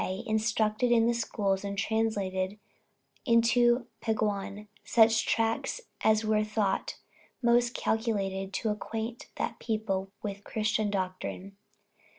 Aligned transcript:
instructed 0.25 0.91
in 0.91 1.05
the 1.05 1.13
schools 1.13 1.63
and 1.63 1.77
translated 1.77 2.57
into 3.23 3.85
Peguan 4.01 4.67
such 4.83 5.27
tracts 5.27 5.79
as 6.03 6.25
were 6.25 6.43
thought 6.43 6.97
most 7.43 7.75
calculated 7.75 8.51
to 8.51 8.69
acquaint 8.69 9.27
that 9.35 9.59
people 9.59 10.11
with 10.23 10.43
Christian 10.43 10.89
doctrine. 10.89 11.55